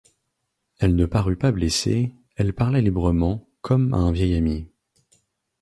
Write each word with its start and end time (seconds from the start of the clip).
Elle 0.79 0.95
ne 0.95 1.05
parut 1.05 1.35
pas 1.35 1.51
blessée, 1.51 2.11
elle 2.35 2.53
parla 2.55 2.81
librement, 2.81 3.47
comme 3.61 3.93
à 3.93 3.97
un 3.97 4.11
vieil 4.11 4.33
ami. 4.33 4.67